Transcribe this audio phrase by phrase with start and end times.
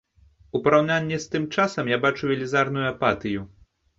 [0.59, 3.45] У параўнанні з тым часам я бачу велізарную апатыю.